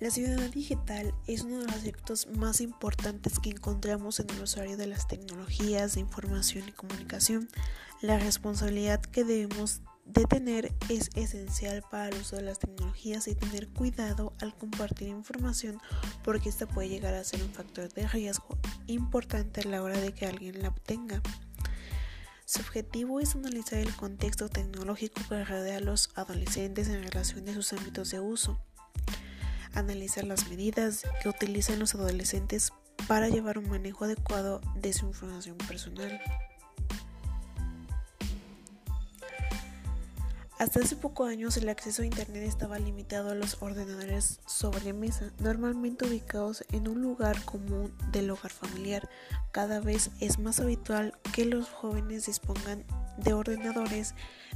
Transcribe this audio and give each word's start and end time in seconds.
La 0.00 0.10
ciudadanía 0.10 0.48
digital 0.48 1.14
es 1.26 1.42
uno 1.42 1.58
de 1.58 1.66
los 1.66 1.74
aspectos 1.74 2.26
más 2.28 2.62
importantes 2.62 3.38
que 3.38 3.50
encontramos 3.50 4.18
en 4.18 4.30
el 4.30 4.42
usuario 4.42 4.78
de 4.78 4.86
las 4.86 5.06
tecnologías 5.06 5.92
de 5.92 6.00
información 6.00 6.66
y 6.66 6.72
comunicación. 6.72 7.50
La 8.00 8.18
responsabilidad 8.18 9.02
que 9.02 9.24
debemos 9.24 9.82
de 10.06 10.24
tener 10.24 10.72
es 10.88 11.10
esencial 11.16 11.84
para 11.90 12.08
el 12.08 12.18
uso 12.18 12.36
de 12.36 12.42
las 12.42 12.58
tecnologías 12.58 13.28
y 13.28 13.34
tener 13.34 13.68
cuidado 13.68 14.32
al 14.40 14.56
compartir 14.56 15.08
información 15.08 15.78
porque 16.24 16.48
esta 16.48 16.66
puede 16.66 16.88
llegar 16.88 17.12
a 17.12 17.22
ser 17.22 17.42
un 17.42 17.52
factor 17.52 17.92
de 17.92 18.08
riesgo 18.08 18.56
importante 18.86 19.60
a 19.60 19.68
la 19.68 19.82
hora 19.82 20.00
de 20.00 20.14
que 20.14 20.24
alguien 20.24 20.62
la 20.62 20.68
obtenga. 20.68 21.20
Su 22.46 22.62
objetivo 22.62 23.20
es 23.20 23.34
analizar 23.34 23.78
el 23.78 23.94
contexto 23.94 24.48
tecnológico 24.48 25.20
que 25.28 25.44
rodea 25.44 25.76
a 25.76 25.80
los 25.80 26.08
adolescentes 26.14 26.88
en 26.88 27.02
relación 27.02 27.46
a 27.50 27.52
sus 27.52 27.74
ámbitos 27.74 28.10
de 28.10 28.20
uso 28.20 28.58
analizar 29.74 30.24
las 30.24 30.48
medidas 30.48 31.02
que 31.22 31.28
utilizan 31.28 31.78
los 31.78 31.94
adolescentes 31.94 32.72
para 33.08 33.28
llevar 33.28 33.58
un 33.58 33.68
manejo 33.68 34.04
adecuado 34.04 34.60
de 34.76 34.92
su 34.92 35.06
información 35.06 35.56
personal. 35.56 36.20
Hasta 40.60 40.80
hace 40.80 40.94
pocos 40.94 41.30
años 41.30 41.56
el 41.56 41.70
acceso 41.70 42.02
a 42.02 42.04
Internet 42.04 42.42
estaba 42.42 42.78
limitado 42.78 43.30
a 43.30 43.34
los 43.34 43.62
ordenadores 43.62 44.40
sobre 44.46 44.92
mesa, 44.92 45.32
normalmente 45.38 46.04
ubicados 46.04 46.66
en 46.70 46.86
un 46.86 47.00
lugar 47.00 47.42
común 47.46 47.94
del 48.12 48.30
hogar 48.30 48.52
familiar. 48.52 49.08
Cada 49.52 49.80
vez 49.80 50.10
es 50.20 50.38
más 50.38 50.60
habitual 50.60 51.14
que 51.32 51.46
los 51.46 51.70
jóvenes 51.70 52.26
dispongan 52.26 52.84
de 53.16 53.32
ordenadores, 53.32 54.14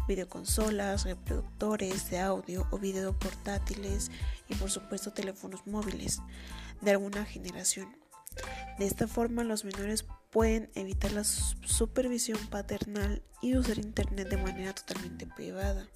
videoconsolas, 0.09 1.05
reproductores 1.05 2.11
de 2.11 2.21
audio 2.21 2.67
o 2.71 2.79
video 2.79 3.19
portátiles 3.19 4.11
y 4.49 4.55
por 4.55 4.71
supuesto 4.71 5.13
teléfonos 5.13 5.67
móviles 5.67 6.21
de 6.81 6.91
alguna 6.91 7.25
generación. 7.25 7.97
De 8.79 8.87
esta 8.87 9.07
forma 9.07 9.45
los 9.45 9.65
menores 9.65 10.05
pueden 10.31 10.71
evitar 10.75 11.13
la 11.13 11.25
supervisión 11.25 12.39
paternal 12.49 13.23
y 13.41 13.57
usar 13.57 13.79
Internet 13.79 14.29
de 14.29 14.37
manera 14.37 14.75
totalmente 14.75 15.27
privada. 15.27 15.87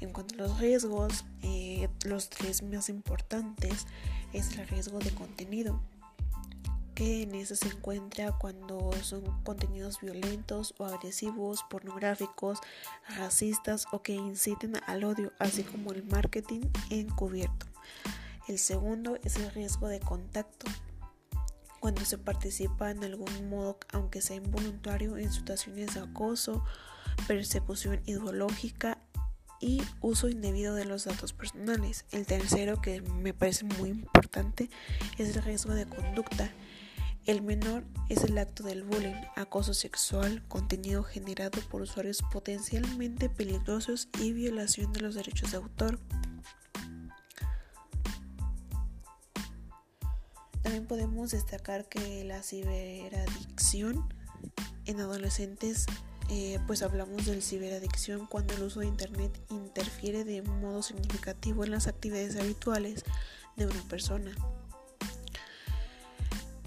En 0.00 0.12
cuanto 0.12 0.34
a 0.34 0.46
los 0.46 0.60
riesgos, 0.60 1.24
eh, 1.42 1.88
los 2.04 2.28
tres 2.28 2.62
más 2.62 2.90
importantes 2.90 3.86
es 4.34 4.58
el 4.58 4.68
riesgo 4.68 4.98
de 4.98 5.10
contenido 5.12 5.80
que 6.96 7.22
en 7.22 7.34
eso 7.34 7.54
se 7.54 7.68
encuentra 7.68 8.32
cuando 8.32 8.90
son 9.02 9.22
contenidos 9.42 10.00
violentos 10.00 10.74
o 10.78 10.86
agresivos, 10.86 11.62
pornográficos, 11.68 12.58
racistas 13.16 13.86
o 13.92 14.02
que 14.02 14.14
inciten 14.14 14.80
al 14.86 15.04
odio, 15.04 15.30
así 15.38 15.62
como 15.62 15.92
el 15.92 16.02
marketing 16.04 16.62
encubierto. 16.88 17.66
El 18.48 18.58
segundo 18.58 19.18
es 19.22 19.36
el 19.36 19.50
riesgo 19.52 19.88
de 19.88 20.00
contacto, 20.00 20.66
cuando 21.80 22.02
se 22.06 22.16
participa 22.16 22.90
en 22.90 23.04
algún 23.04 23.50
modo, 23.50 23.78
aunque 23.92 24.22
sea 24.22 24.36
involuntario, 24.36 25.18
en 25.18 25.30
situaciones 25.30 25.94
de 25.94 26.00
acoso, 26.00 26.64
persecución 27.28 28.00
ideológica 28.06 28.98
y 29.60 29.82
uso 30.00 30.30
indebido 30.30 30.74
de 30.74 30.86
los 30.86 31.04
datos 31.04 31.34
personales. 31.34 32.06
El 32.10 32.24
tercero, 32.24 32.80
que 32.80 33.02
me 33.02 33.34
parece 33.34 33.66
muy 33.66 33.90
importante, 33.90 34.70
es 35.18 35.36
el 35.36 35.42
riesgo 35.42 35.74
de 35.74 35.84
conducta 35.84 36.50
el 37.26 37.42
menor 37.42 37.84
es 38.08 38.22
el 38.22 38.38
acto 38.38 38.62
del 38.62 38.84
bullying, 38.84 39.16
acoso 39.34 39.74
sexual, 39.74 40.44
contenido 40.46 41.02
generado 41.02 41.60
por 41.68 41.82
usuarios 41.82 42.22
potencialmente 42.32 43.28
peligrosos 43.28 44.08
y 44.20 44.32
violación 44.32 44.92
de 44.92 45.00
los 45.00 45.16
derechos 45.16 45.50
de 45.50 45.56
autor. 45.56 45.98
También 50.62 50.86
podemos 50.86 51.32
destacar 51.32 51.88
que 51.88 52.22
la 52.24 52.42
ciberadicción 52.42 54.08
en 54.84 55.00
adolescentes, 55.00 55.86
eh, 56.30 56.60
pues 56.68 56.82
hablamos 56.82 57.26
del 57.26 57.42
ciberadicción 57.42 58.26
cuando 58.26 58.54
el 58.54 58.62
uso 58.62 58.80
de 58.80 58.86
Internet 58.86 59.32
interfiere 59.50 60.24
de 60.24 60.42
modo 60.42 60.82
significativo 60.82 61.64
en 61.64 61.72
las 61.72 61.88
actividades 61.88 62.36
habituales 62.36 63.04
de 63.56 63.66
una 63.66 63.82
persona. 63.88 64.32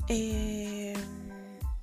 Eh, 0.09 0.93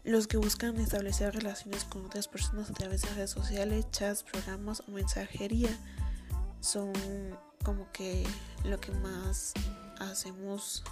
los 0.04 0.26
que 0.26 0.36
buscan 0.36 0.78
establecer 0.78 1.34
relaciones 1.34 1.84
con 1.84 2.04
otras 2.04 2.26
personas 2.26 2.70
a 2.70 2.74
través 2.74 3.02
de 3.02 3.08
redes 3.10 3.30
sociales, 3.30 3.86
chats, 3.92 4.24
programas 4.24 4.82
o 4.86 4.90
mensajería 4.90 5.70
son 6.60 6.92
como 7.64 7.90
que 7.92 8.24
lo 8.64 8.80
que 8.80 8.90
más 8.92 9.52
hacemos 10.00 10.82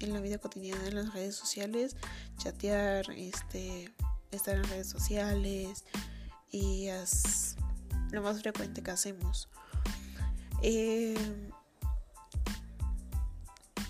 en 0.00 0.12
la 0.12 0.20
vida 0.20 0.38
cotidiana 0.38 0.86
en 0.86 0.96
las 0.96 1.12
redes 1.12 1.36
sociales, 1.36 1.96
chatear, 2.38 3.08
este, 3.12 3.92
estar 4.32 4.56
en 4.56 4.64
redes 4.64 4.88
sociales 4.88 5.84
y 6.50 6.88
lo 8.10 8.22
más 8.22 8.40
frecuente 8.40 8.82
que 8.82 8.90
hacemos. 8.90 9.48
Eh, 10.62 11.16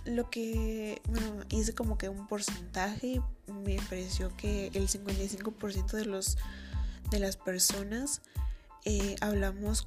lo 0.05 0.31
que, 0.31 1.01
bueno, 1.09 1.45
hice 1.51 1.75
como 1.75 1.99
que 1.99 2.09
un 2.09 2.27
porcentaje, 2.27 3.21
me 3.47 3.77
pareció 3.89 4.35
que 4.37 4.69
el 4.69 4.89
55% 4.89 5.93
de 5.93 6.05
los 6.05 6.37
de 7.11 7.19
las 7.19 7.37
personas 7.37 8.23
eh, 8.85 9.17
hablamos 9.21 9.87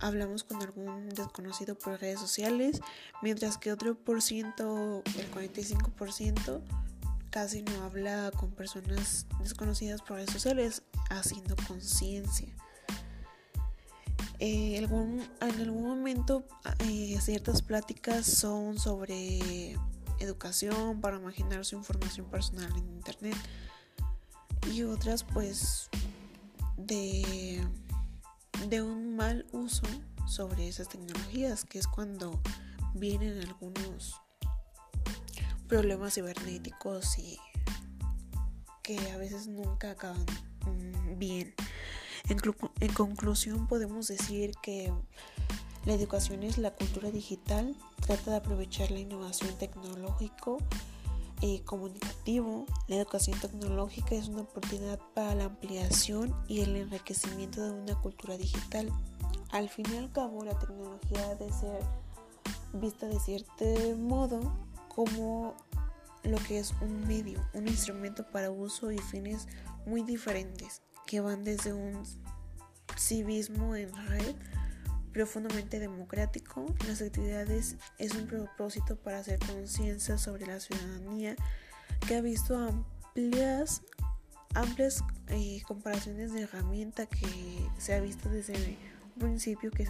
hablamos 0.00 0.44
con 0.44 0.60
algún 0.62 1.08
desconocido 1.10 1.78
por 1.78 2.00
redes 2.00 2.20
sociales, 2.20 2.80
mientras 3.22 3.58
que 3.58 3.72
otro 3.72 3.94
por 3.94 4.20
ciento, 4.20 5.02
el 5.16 5.30
45%, 5.30 6.60
casi 7.30 7.62
no 7.62 7.84
habla 7.84 8.30
con 8.36 8.50
personas 8.50 9.26
desconocidas 9.40 10.02
por 10.02 10.16
redes 10.16 10.32
sociales, 10.32 10.82
haciendo 11.10 11.56
conciencia. 11.68 12.48
Eh, 14.38 14.76
en 14.76 14.84
algún 15.40 15.82
momento 15.82 16.44
eh, 16.80 17.18
ciertas 17.20 17.62
pláticas 17.62 18.26
son 18.26 18.78
sobre 18.78 19.76
educación 20.18 21.00
para 21.00 21.16
imaginar 21.16 21.64
su 21.64 21.76
información 21.76 22.26
personal 22.26 22.70
en 22.76 22.86
internet 22.88 23.36
y 24.72 24.82
otras 24.82 25.24
pues 25.24 25.88
de, 26.76 27.66
de 28.68 28.82
un 28.82 29.16
mal 29.16 29.46
uso 29.52 29.86
sobre 30.26 30.68
esas 30.68 30.88
tecnologías 30.88 31.64
que 31.64 31.78
es 31.78 31.86
cuando 31.86 32.40
vienen 32.94 33.40
algunos 33.40 34.20
problemas 35.68 36.14
cibernéticos 36.14 37.18
y 37.18 37.38
que 38.82 38.98
a 39.10 39.16
veces 39.16 39.48
nunca 39.48 39.92
acaban 39.92 40.24
mm, 40.66 41.18
bien. 41.18 41.54
En, 42.28 42.92
conclusión 42.92 43.68
podemos 43.68 44.08
decir 44.08 44.52
que 44.60 44.92
la 45.84 45.94
educación 45.94 46.42
es 46.42 46.58
la 46.58 46.72
cultura 46.72 47.12
digital, 47.12 47.76
trata 48.04 48.32
de 48.32 48.36
aprovechar 48.38 48.90
la 48.90 48.98
innovación 48.98 49.56
tecnológico 49.58 50.58
y 51.40 51.60
comunicativo. 51.60 52.66
La 52.88 52.96
educación 52.96 53.38
tecnológica 53.38 54.16
es 54.16 54.26
una 54.26 54.42
oportunidad 54.42 54.98
para 55.14 55.36
la 55.36 55.44
ampliación 55.44 56.34
y 56.48 56.62
el 56.62 56.74
enriquecimiento 56.74 57.64
de 57.64 57.70
una 57.70 57.94
cultura 58.00 58.36
digital. 58.36 58.90
Al 59.52 59.68
fin 59.68 59.86
y 59.92 59.96
al 59.96 60.10
cabo, 60.10 60.42
la 60.42 60.58
tecnología 60.58 61.36
debe 61.36 61.52
ser 61.52 61.80
vista 62.72 63.06
de 63.06 63.20
cierto 63.20 63.64
modo 63.98 64.40
como 64.88 65.54
lo 66.24 66.38
que 66.38 66.58
es 66.58 66.74
un 66.80 67.06
medio, 67.06 67.40
un 67.54 67.68
instrumento 67.68 68.26
para 68.32 68.50
uso 68.50 68.90
y 68.90 68.98
fines 68.98 69.46
muy 69.86 70.02
diferentes 70.02 70.82
que 71.06 71.20
van 71.20 71.44
desde 71.44 71.72
un 71.72 72.02
civismo 72.96 73.76
en 73.76 73.92
red 74.08 74.34
profundamente 75.12 75.78
democrático. 75.78 76.66
Las 76.86 77.00
actividades 77.00 77.76
es 77.98 78.14
un 78.14 78.26
propósito 78.26 78.96
para 78.96 79.18
hacer 79.18 79.38
conciencia 79.38 80.18
sobre 80.18 80.46
la 80.46 80.60
ciudadanía 80.60 81.36
que 82.06 82.16
ha 82.16 82.20
visto 82.20 82.56
amplias, 82.58 83.82
amplias 84.54 85.02
eh, 85.28 85.62
comparaciones 85.66 86.32
de 86.32 86.42
herramienta 86.42 87.06
que 87.06 87.66
se 87.78 87.94
ha 87.94 88.00
visto 88.00 88.28
desde 88.28 88.76
un 89.14 89.20
principio 89.20 89.70
que, 89.70 89.88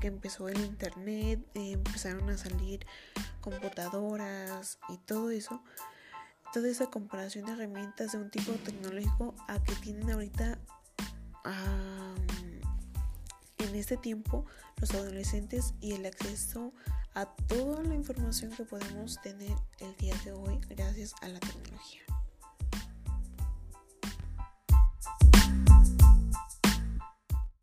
que 0.00 0.06
empezó 0.06 0.48
el 0.48 0.58
internet, 0.60 1.40
eh, 1.54 1.72
empezaron 1.72 2.30
a 2.30 2.38
salir 2.38 2.86
computadoras 3.42 4.78
y 4.88 4.96
todo 4.98 5.30
eso 5.30 5.62
toda 6.52 6.68
esa 6.68 6.86
comparación 6.86 7.46
de 7.46 7.52
herramientas 7.52 8.12
de 8.12 8.18
un 8.18 8.30
tipo 8.30 8.52
tecnológico 8.52 9.34
a 9.48 9.62
que 9.62 9.74
tienen 9.76 10.10
ahorita 10.10 10.58
en 13.58 13.74
este 13.74 13.96
tiempo 13.96 14.46
los 14.80 14.92
adolescentes 14.94 15.74
y 15.80 15.92
el 15.92 16.06
acceso 16.06 16.72
a 17.14 17.26
toda 17.26 17.82
la 17.82 17.94
información 17.94 18.52
que 18.52 18.64
podemos 18.64 19.20
tener 19.22 19.56
el 19.80 19.96
día 19.96 20.14
de 20.24 20.32
hoy 20.32 20.58
gracias 20.68 21.14
a 21.22 21.28
la 21.28 21.40
tecnología. 21.40 22.02